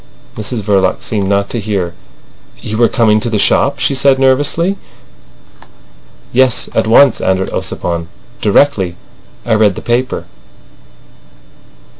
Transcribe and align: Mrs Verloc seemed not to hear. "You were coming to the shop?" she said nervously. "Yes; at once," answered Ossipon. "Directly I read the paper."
Mrs 0.35 0.63
Verloc 0.63 1.03
seemed 1.03 1.29
not 1.29 1.47
to 1.51 1.59
hear. 1.59 1.93
"You 2.59 2.79
were 2.79 2.89
coming 2.89 3.19
to 3.19 3.29
the 3.29 3.37
shop?" 3.37 3.77
she 3.77 3.93
said 3.93 4.17
nervously. 4.17 4.77
"Yes; 6.33 6.69
at 6.73 6.87
once," 6.87 7.21
answered 7.21 7.51
Ossipon. 7.51 8.07
"Directly 8.41 8.95
I 9.45 9.53
read 9.53 9.75
the 9.75 9.81
paper." 9.83 10.25